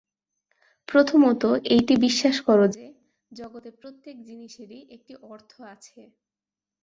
প্রথমত 0.87 1.43
এইটি 1.71 1.93
বিশ্বাস 1.97 2.37
কর 2.41 2.59
যে, 2.67 2.85
জগতে 3.31 3.69
প্রত্যেক 3.71 4.15
জিনিষেরই 4.23 4.79
একটি 4.95 5.13
অর্থ 5.25 5.51
আছে। 5.73 6.01